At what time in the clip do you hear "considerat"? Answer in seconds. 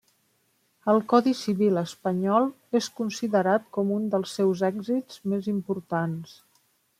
3.01-3.67